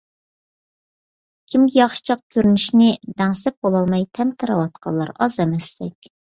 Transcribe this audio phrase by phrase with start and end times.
[1.53, 2.89] كىمگە ياخشىچاق كۆرۈنۈشنى
[3.21, 6.15] دەڭسەپ بولالماي تەمتىرەۋاتقانلار ئاز ئەمەستەك.